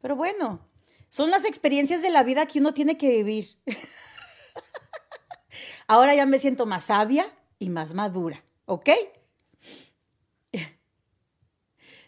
Pero 0.00 0.16
bueno, 0.16 0.68
son 1.08 1.30
las 1.30 1.44
experiencias 1.44 2.02
de 2.02 2.10
la 2.10 2.22
vida 2.22 2.46
que 2.46 2.60
uno 2.60 2.74
tiene 2.74 2.98
que 2.98 3.08
vivir. 3.08 3.56
Ahora 5.86 6.14
ya 6.14 6.26
me 6.26 6.38
siento 6.38 6.66
más 6.66 6.84
sabia 6.84 7.24
y 7.58 7.70
más 7.70 7.94
madura, 7.94 8.42
¿ok? 8.66 8.90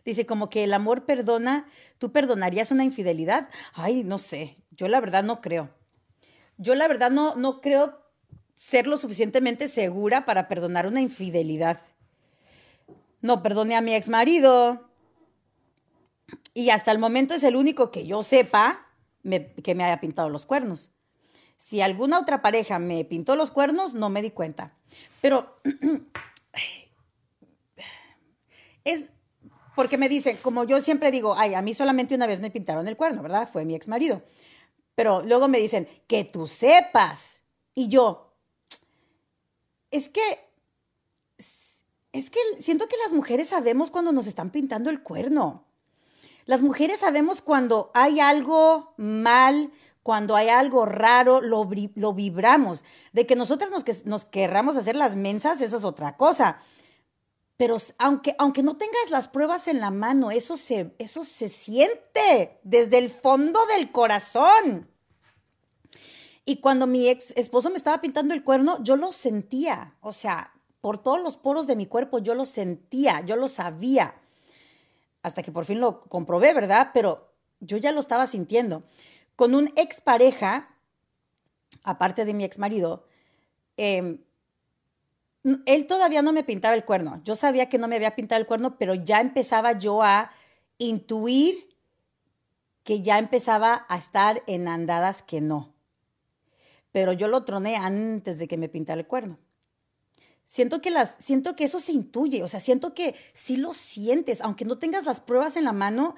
Dice 0.07 0.25
como 0.25 0.49
que 0.49 0.63
el 0.63 0.73
amor 0.73 1.05
perdona, 1.05 1.69
¿tú 1.99 2.13
perdonarías 2.13 2.71
una 2.71 2.85
infidelidad? 2.85 3.51
Ay, 3.75 4.05
no 4.05 4.19
sé, 4.19 4.57
yo 4.71 4.87
la 4.87 5.01
verdad 5.01 5.25
no 5.25 5.41
creo. 5.41 5.69
Yo 6.59 6.77
la 6.77 6.87
verdad 6.87 7.11
no, 7.11 7.35
no 7.35 7.61
creo 7.61 8.01
ser 8.55 8.87
lo 8.87 8.99
suficientemente 8.99 9.67
segura 9.67 10.25
para 10.25 10.47
perdonar 10.47 10.87
una 10.87 11.01
infidelidad. 11.01 11.81
No 13.21 13.43
perdoné 13.43 13.75
a 13.75 13.81
mi 13.81 13.95
ex 13.95 14.09
marido. 14.09 14.89
Y 16.55 16.71
hasta 16.71 16.93
el 16.93 17.01
momento 17.01 17.35
es 17.35 17.43
el 17.43 17.57
único 17.57 17.91
que 17.91 18.07
yo 18.07 18.23
sepa 18.23 18.87
que 19.65 19.75
me 19.75 19.85
haya 19.85 20.01
pintado 20.01 20.31
los 20.31 20.47
cuernos. 20.47 20.93
Si 21.57 21.81
alguna 21.81 22.21
otra 22.21 22.43
pareja 22.43 22.79
me 22.79 23.05
pintó 23.05 23.35
los 23.35 23.51
cuernos, 23.51 23.93
no 23.93 24.09
me 24.09 24.23
di 24.23 24.31
cuenta. 24.31 24.73
Pero 25.21 25.61
es, 28.85 29.13
porque 29.77 29.99
me 29.99 30.09
dicen, 30.09 30.39
como 30.43 30.65
yo 30.65 30.81
siempre 30.81 31.11
digo, 31.11 31.35
ay, 31.37 31.55
a 31.55 31.61
mí 31.61 31.75
solamente 31.75 32.15
una 32.15 32.27
vez 32.27 32.41
me 32.41 32.51
pintaron 32.51 32.89
el 32.89 32.97
cuerno, 32.97 33.23
¿verdad? 33.23 33.49
Fue 33.53 33.67
mi 33.67 33.75
ex 33.75 33.87
marido. 33.87 34.23
Pero 34.95 35.23
luego 35.23 35.49
me 35.49 35.59
dicen, 35.59 35.87
que 36.07 36.25
tú 36.25 36.47
sepas. 36.47 37.43
Y 37.75 37.89
yo, 37.89 38.33
es 39.91 40.09
que, 40.09 40.23
es 42.13 42.31
que 42.31 42.41
siento 42.59 42.89
que 42.89 42.97
las 43.05 43.13
mujeres 43.13 43.49
sabemos 43.49 43.91
cuando 43.91 44.13
nos 44.13 44.27
están 44.27 44.49
pintando 44.49 44.89
el 44.89 45.03
cuerno. 45.03 45.67
Las 46.47 46.63
mujeres 46.63 47.01
sabemos 47.01 47.43
cuando 47.43 47.91
hay 47.93 48.19
algo 48.19 48.95
mal, 48.97 49.73
cuando 50.03 50.37
hay 50.37 50.49
algo 50.49 50.87
raro, 50.87 51.43
lo, 51.43 51.67
vibramos. 51.67 52.83
De 53.13 53.27
que 53.27 53.37
nosotras 53.37 53.71
nos, 53.71 54.07
nos 54.07 54.25
querramos 54.25 54.79
hacer 54.79 54.97
las 54.97 55.17
mensas, 55.17 55.61
esa 55.61 55.77
es 55.77 55.85
otra 55.85 56.17
cosa. 56.17 56.63
Pero 57.57 57.79
aunque, 57.99 58.35
aunque 58.39 58.63
no 58.63 58.77
tengas 58.77 59.11
las 59.11 59.29
pruebas 59.29 59.67
en 59.69 59.81
la 59.81 59.91
mano, 59.91 60.31
eso 60.31 60.57
se, 60.57 60.95
eso 60.99 61.25
se 61.25 61.49
siente 61.49 62.61
desde 62.63 62.99
el 62.99 63.11
fondo 63.11 63.65
del 63.67 63.91
corazón. 63.93 64.91
Y 66.45 66.61
cuando 66.61 66.87
mi 66.87 67.09
ex 67.09 67.33
esposo 67.37 67.71
me 67.71 67.77
estaba 67.77 68.01
pintando 68.01 68.35
el 68.35 68.45
cuerno, 68.45 68.83
yo 68.83 68.97
lo 68.97 69.13
sentía. 69.13 69.97
O 70.01 70.13
sea, 70.13 70.53
por 70.81 71.03
todos 71.03 71.21
los 71.21 71.37
poros 71.37 71.67
de 71.67 71.77
mi 71.77 71.87
cuerpo, 71.87 72.19
yo 72.19 72.35
lo 72.35 72.45
sentía, 72.45 73.23
yo 73.23 73.37
lo 73.37 73.49
sabía. 73.49 74.15
Hasta 75.23 75.43
que 75.43 75.51
por 75.51 75.65
fin 75.65 75.81
lo 75.81 76.03
comprobé, 76.03 76.53
¿verdad? 76.53 76.91
Pero 76.93 77.33
yo 77.61 77.79
ya 77.79 77.91
lo 77.91 78.01
estaba 78.01 78.27
sintiendo. 78.27 78.85
Con 79.35 79.55
un 79.55 79.73
expareja, 79.77 80.77
aparte 81.83 82.25
de 82.25 82.35
mi 82.35 82.45
ex 82.45 82.59
marido, 82.59 83.09
eh, 83.77 84.21
él 85.67 85.87
todavía 85.87 86.23
no 86.23 86.33
me 86.33 86.43
pintaba 86.43 86.75
el 86.75 86.85
cuerno. 86.85 87.21
Yo 87.25 87.37
sabía 87.37 87.69
que 87.69 87.79
no 87.79 87.87
me 87.89 87.97
había 87.97 88.17
pintado 88.17 88.41
el 88.41 88.47
cuerno, 88.47 88.79
pero 88.79 88.95
ya 88.95 89.21
empezaba 89.21 89.73
yo 89.73 90.03
a 90.03 90.31
intuir 90.79 91.69
que 92.83 93.03
ya 93.03 93.19
empezaba 93.19 93.87
a 93.89 93.97
estar 93.97 94.43
en 94.47 94.69
andadas 94.69 95.23
que 95.23 95.41
no. 95.41 95.73
Pero 96.93 97.13
yo 97.13 97.29
lo 97.29 97.45
troné 97.45 97.77
antes 97.77 98.39
de 98.39 98.49
que 98.49 98.57
me 98.57 98.69
pintara 98.69 99.01
el 99.01 99.07
cuerno. 99.07 99.39
Siento 100.45 100.81
que, 100.81 100.91
las, 100.91 101.15
siento 101.19 101.57
que 101.57 101.65
eso 101.65 101.81
se 101.81 101.93
intuye, 101.93 102.43
o 102.43 102.49
sea, 102.49 102.61
siento 102.61 102.95
que 102.95 103.17
sí 103.33 103.57
lo 103.57 103.75
sientes, 103.75 104.41
aunque 104.41 104.65
no 104.65 104.79
tengas 104.79 105.05
las 105.05 105.21
pruebas 105.21 105.57
en 105.57 105.65
la 105.65 105.73
mano, 105.73 106.15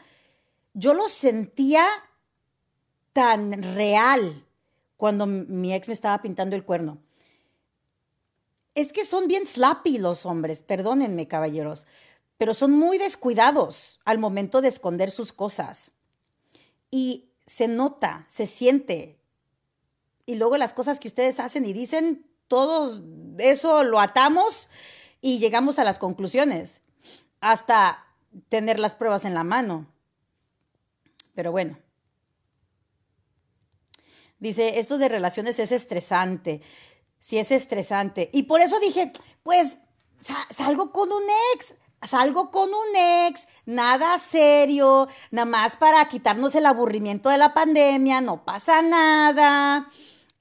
yo 0.74 0.92
lo 0.92 1.08
sentía 1.08 1.86
tan 3.14 3.62
real 3.74 4.44
cuando 4.98 5.26
mi 5.26 5.72
ex 5.72 5.88
me 5.88 5.94
estaba 5.94 6.20
pintando 6.20 6.56
el 6.56 6.64
cuerno 6.64 6.98
es 8.74 8.92
que 8.92 9.04
son 9.04 9.28
bien 9.28 9.46
slappy 9.46 9.98
los 9.98 10.26
hombres, 10.26 10.62
perdónenme 10.62 11.28
caballeros, 11.28 11.86
pero 12.36 12.54
son 12.54 12.72
muy 12.72 12.98
descuidados 12.98 14.00
al 14.04 14.18
momento 14.18 14.60
de 14.60 14.68
esconder 14.68 15.10
sus 15.10 15.32
cosas. 15.32 15.90
Y 16.90 17.30
se 17.46 17.66
nota, 17.66 18.24
se 18.28 18.46
siente. 18.46 19.18
Y 20.26 20.36
luego 20.36 20.56
las 20.56 20.74
cosas 20.74 21.00
que 21.00 21.08
ustedes 21.08 21.40
hacen 21.40 21.66
y 21.66 21.72
dicen, 21.72 22.26
todo 22.46 23.02
eso 23.38 23.82
lo 23.82 24.00
atamos 24.00 24.68
y 25.20 25.38
llegamos 25.38 25.78
a 25.78 25.84
las 25.84 25.98
conclusiones, 25.98 26.80
hasta 27.40 28.06
tener 28.48 28.78
las 28.78 28.94
pruebas 28.94 29.24
en 29.24 29.34
la 29.34 29.44
mano. 29.44 29.86
Pero 31.34 31.50
bueno. 31.50 31.78
Dice, 34.38 34.78
esto 34.78 34.98
de 34.98 35.08
relaciones 35.08 35.58
es 35.58 35.72
estresante 35.72 36.62
si 37.18 37.38
es 37.38 37.50
estresante. 37.50 38.30
Y 38.32 38.44
por 38.44 38.60
eso 38.60 38.78
dije, 38.80 39.12
pues 39.42 39.78
salgo 40.50 40.92
con 40.92 41.12
un 41.12 41.22
ex, 41.54 41.74
salgo 42.06 42.50
con 42.50 42.70
un 42.70 42.96
ex, 42.96 43.48
nada 43.66 44.18
serio, 44.18 45.08
nada 45.30 45.46
más 45.46 45.76
para 45.76 46.08
quitarnos 46.08 46.54
el 46.54 46.66
aburrimiento 46.66 47.28
de 47.28 47.38
la 47.38 47.54
pandemia, 47.54 48.20
no 48.20 48.44
pasa 48.44 48.82
nada. 48.82 49.90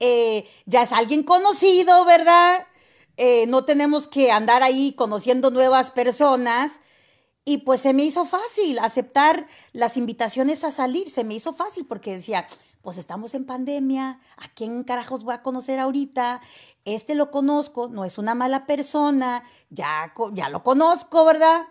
Eh, 0.00 0.48
ya 0.66 0.82
es 0.82 0.92
alguien 0.92 1.24
conocido, 1.24 2.04
¿verdad? 2.04 2.66
Eh, 3.16 3.46
no 3.48 3.64
tenemos 3.64 4.06
que 4.06 4.30
andar 4.30 4.62
ahí 4.62 4.92
conociendo 4.92 5.50
nuevas 5.50 5.90
personas. 5.90 6.80
Y 7.44 7.58
pues 7.58 7.80
se 7.80 7.94
me 7.94 8.04
hizo 8.04 8.26
fácil 8.26 8.78
aceptar 8.78 9.46
las 9.72 9.96
invitaciones 9.96 10.64
a 10.64 10.70
salir, 10.70 11.08
se 11.08 11.24
me 11.24 11.34
hizo 11.34 11.54
fácil 11.54 11.86
porque 11.86 12.12
decía, 12.12 12.46
pues 12.82 12.98
estamos 12.98 13.34
en 13.34 13.44
pandemia, 13.44 14.20
¿a 14.36 14.48
quién 14.54 14.84
carajos 14.84 15.24
voy 15.24 15.34
a 15.34 15.42
conocer 15.42 15.78
ahorita? 15.78 16.40
Este 16.84 17.14
lo 17.14 17.30
conozco, 17.30 17.88
no 17.88 18.04
es 18.04 18.18
una 18.18 18.34
mala 18.34 18.66
persona, 18.66 19.42
ya, 19.70 20.12
ya 20.32 20.48
lo 20.48 20.62
conozco, 20.62 21.24
¿verdad? 21.24 21.66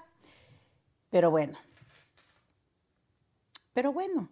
Pero 1.09 1.31
bueno, 1.31 1.57
pero 3.73 3.93
bueno, 3.93 4.29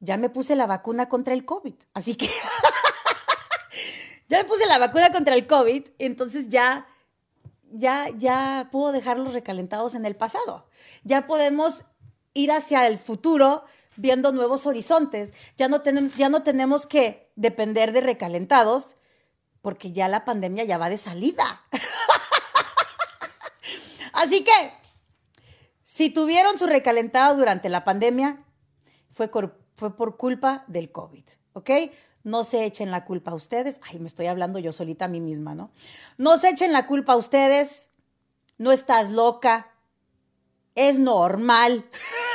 ya 0.00 0.16
me 0.16 0.28
puse 0.28 0.54
la 0.54 0.66
vacuna 0.66 1.08
contra 1.08 1.34
el 1.34 1.44
COVID, 1.44 1.74
así 1.94 2.14
que 2.14 2.28
ya 4.28 4.38
me 4.38 4.44
puse 4.44 4.66
la 4.66 4.78
vacuna 4.78 5.10
contra 5.10 5.34
el 5.34 5.46
COVID, 5.46 5.88
entonces 5.98 6.48
ya, 6.48 6.86
ya, 7.72 8.08
ya 8.16 8.68
puedo 8.70 8.92
dejarlos 8.92 9.34
recalentados 9.34 9.94
en 9.94 10.06
el 10.06 10.14
pasado. 10.14 10.68
Ya 11.02 11.26
podemos 11.26 11.84
ir 12.34 12.52
hacia 12.52 12.86
el 12.86 12.98
futuro 12.98 13.64
viendo 13.98 14.32
nuevos 14.32 14.66
horizontes. 14.66 15.34
Ya 15.56 15.68
no, 15.68 15.82
ya 16.16 16.28
no 16.30 16.42
tenemos 16.42 16.86
que 16.86 17.30
depender 17.36 17.92
de 17.92 18.00
recalentados 18.00 18.96
porque 19.60 19.92
ya 19.92 20.08
la 20.08 20.24
pandemia 20.24 20.64
ya 20.64 20.78
va 20.78 20.88
de 20.88 20.96
salida. 20.96 21.44
Así 24.14 24.42
que, 24.42 24.72
si 25.84 26.10
tuvieron 26.10 26.58
su 26.58 26.66
recalentado 26.66 27.36
durante 27.36 27.68
la 27.68 27.84
pandemia, 27.84 28.42
fue, 29.12 29.30
fue 29.76 29.96
por 29.96 30.16
culpa 30.16 30.64
del 30.68 30.90
COVID, 30.90 31.24
¿ok? 31.52 31.70
No 32.24 32.44
se 32.44 32.64
echen 32.64 32.90
la 32.90 33.04
culpa 33.04 33.32
a 33.32 33.34
ustedes. 33.34 33.80
Ay, 33.82 33.98
me 33.98 34.06
estoy 34.06 34.26
hablando 34.26 34.58
yo 34.58 34.72
solita 34.72 35.06
a 35.06 35.08
mí 35.08 35.20
misma, 35.20 35.54
¿no? 35.54 35.70
No 36.16 36.36
se 36.36 36.50
echen 36.50 36.72
la 36.72 36.86
culpa 36.86 37.14
a 37.14 37.16
ustedes. 37.16 37.90
No 38.58 38.72
estás 38.72 39.10
loca. 39.10 39.72
Es 40.74 40.98
normal. 40.98 41.86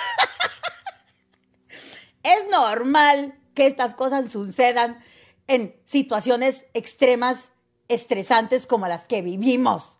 Es 2.23 2.47
normal 2.49 3.37
que 3.53 3.67
estas 3.67 3.93
cosas 3.93 4.31
sucedan 4.31 5.03
en 5.47 5.75
situaciones 5.83 6.65
extremas, 6.73 7.51
estresantes 7.89 8.65
como 8.65 8.87
las 8.87 9.05
que 9.05 9.21
vivimos. 9.21 9.99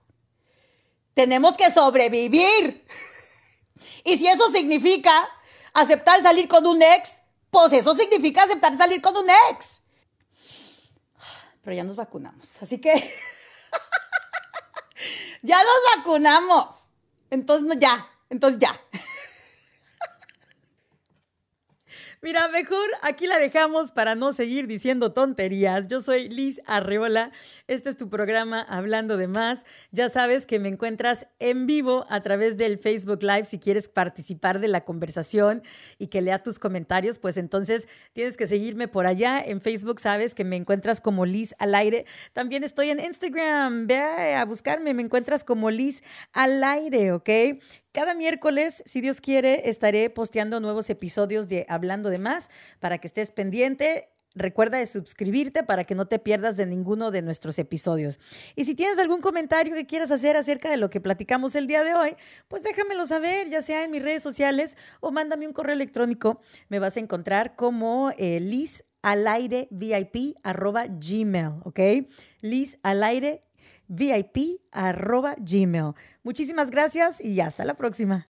Tenemos 1.13 1.57
que 1.57 1.69
sobrevivir. 1.69 2.85
Y 4.03 4.17
si 4.17 4.27
eso 4.27 4.49
significa 4.49 5.11
aceptar 5.73 6.21
salir 6.21 6.47
con 6.47 6.65
un 6.65 6.81
ex, 6.81 7.21
pues 7.49 7.73
eso 7.73 7.93
significa 7.93 8.43
aceptar 8.43 8.75
salir 8.77 9.01
con 9.01 9.15
un 9.15 9.27
ex. 9.51 9.81
Pero 11.63 11.75
ya 11.75 11.83
nos 11.83 11.95
vacunamos, 11.95 12.61
así 12.61 12.79
que 12.79 12.93
ya 15.41 15.57
nos 15.57 15.97
vacunamos. 15.97 16.67
Entonces, 17.29 17.77
ya, 17.79 18.09
entonces 18.29 18.59
ya. 18.59 18.79
Mira, 22.23 22.47
mejor 22.47 22.87
aquí 23.01 23.27
la 23.27 23.37
dejamos 23.37 23.91
para 23.91 24.15
no 24.15 24.31
seguir 24.31 24.65
diciendo 24.65 25.11
tonterías. 25.11 25.89
Yo 25.89 25.99
soy 25.99 26.29
Liz 26.29 26.61
Arreola. 26.67 27.33
Este 27.67 27.89
es 27.89 27.97
tu 27.97 28.09
programa 28.09 28.61
Hablando 28.61 29.17
de 29.17 29.27
Más. 29.27 29.65
Ya 29.91 30.07
sabes 30.07 30.45
que 30.45 30.57
me 30.57 30.69
encuentras 30.69 31.27
en 31.39 31.65
vivo 31.65 32.05
a 32.09 32.21
través 32.21 32.55
del 32.55 32.77
Facebook 32.77 33.23
Live. 33.23 33.43
Si 33.43 33.59
quieres 33.59 33.89
participar 33.89 34.61
de 34.61 34.69
la 34.69 34.85
conversación 34.85 35.63
y 35.97 36.07
que 36.07 36.21
lea 36.21 36.41
tus 36.41 36.59
comentarios, 36.59 37.19
pues 37.19 37.35
entonces 37.35 37.89
tienes 38.13 38.37
que 38.37 38.47
seguirme 38.47 38.87
por 38.87 39.05
allá. 39.05 39.41
En 39.41 39.59
Facebook 39.59 39.99
sabes 39.99 40.33
que 40.33 40.45
me 40.45 40.55
encuentras 40.55 41.01
como 41.01 41.25
Liz 41.25 41.53
al 41.59 41.75
aire. 41.75 42.05
También 42.31 42.63
estoy 42.63 42.89
en 42.89 43.01
Instagram. 43.01 43.85
Ve 43.85 44.35
a 44.35 44.45
buscarme. 44.45 44.93
Me 44.93 45.03
encuentras 45.03 45.43
como 45.43 45.69
Liz 45.71 46.03
al 46.31 46.63
aire, 46.63 47.11
¿ok? 47.11 47.29
Cada 47.93 48.15
miércoles, 48.15 48.81
si 48.87 49.01
Dios 49.01 49.21
quiere, 49.21 49.69
estaré 49.69 50.09
posteando 50.09 50.59
nuevos 50.59 50.89
episodios 50.89 51.47
de 51.47 51.67
Hablando 51.69 52.09
de 52.09 52.17
Más 52.17 52.49
para 52.79 52.97
que 52.97 53.05
estés 53.05 53.31
pendiente. 53.31 54.09
Recuerda 54.33 54.79
de 54.79 54.87
suscribirte 54.87 55.61
para 55.61 55.83
que 55.83 55.93
no 55.93 56.07
te 56.07 56.17
pierdas 56.17 56.57
de 56.57 56.65
ninguno 56.65 57.11
de 57.11 57.21
nuestros 57.21 57.59
episodios. 57.59 58.19
Y 58.55 58.65
si 58.65 58.73
tienes 58.73 58.97
algún 58.97 59.21
comentario 59.21 59.75
que 59.75 59.85
quieras 59.85 60.09
hacer 60.09 60.37
acerca 60.37 60.71
de 60.71 60.77
lo 60.77 60.89
que 60.89 61.01
platicamos 61.01 61.55
el 61.55 61.67
día 61.67 61.83
de 61.83 61.93
hoy, 61.93 62.15
pues 62.47 62.63
déjamelo 62.63 63.05
saber, 63.05 63.47
ya 63.47 63.61
sea 63.61 63.83
en 63.83 63.91
mis 63.91 64.01
redes 64.01 64.23
sociales 64.23 64.75
o 64.99 65.11
mándame 65.11 65.45
un 65.45 65.53
correo 65.53 65.75
electrónico. 65.75 66.41
Me 66.69 66.79
vas 66.79 66.97
a 66.97 66.99
encontrar 66.99 67.55
como 67.55 68.11
eh, 68.17 68.39
VIP 69.69 70.35
arroba 70.41 70.87
gmail, 70.87 71.61
¿ok? 71.63 71.79
Liz 72.41 72.79
al 72.81 73.03
VIP 73.93 74.61
arroba 74.71 75.35
gmail. 75.37 75.93
Muchísimas 76.23 76.71
gracias 76.71 77.21
y 77.21 77.39
hasta 77.41 77.65
la 77.65 77.75
próxima. 77.75 78.21